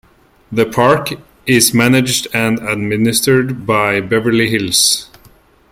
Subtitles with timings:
[0.51, 1.09] The park
[1.45, 5.07] is managed and administered by Beverly Hills.